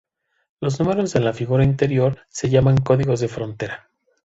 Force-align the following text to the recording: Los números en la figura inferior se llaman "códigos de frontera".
Los 0.61 0.79
números 0.79 1.15
en 1.15 1.23
la 1.25 1.31
figura 1.31 1.63
inferior 1.63 2.25
se 2.27 2.49
llaman 2.49 2.77
"códigos 2.79 3.19
de 3.19 3.27
frontera". 3.27 3.91